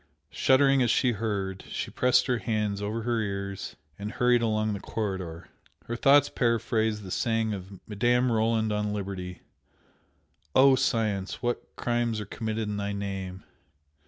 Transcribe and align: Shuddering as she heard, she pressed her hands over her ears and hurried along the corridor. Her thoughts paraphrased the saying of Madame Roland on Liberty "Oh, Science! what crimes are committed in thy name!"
Shuddering 0.31 0.81
as 0.81 0.89
she 0.89 1.11
heard, 1.11 1.63
she 1.69 1.91
pressed 1.91 2.25
her 2.25 2.39
hands 2.39 2.81
over 2.81 3.03
her 3.03 3.19
ears 3.21 3.75
and 3.99 4.13
hurried 4.13 4.41
along 4.41 4.73
the 4.73 4.79
corridor. 4.79 5.49
Her 5.85 5.95
thoughts 5.95 6.27
paraphrased 6.27 7.03
the 7.03 7.11
saying 7.11 7.53
of 7.53 7.79
Madame 7.87 8.31
Roland 8.31 8.71
on 8.73 8.93
Liberty 8.95 9.41
"Oh, 10.55 10.73
Science! 10.75 11.43
what 11.43 11.75
crimes 11.75 12.19
are 12.19 12.25
committed 12.25 12.67
in 12.67 12.77
thy 12.77 12.93
name!" 12.93 13.43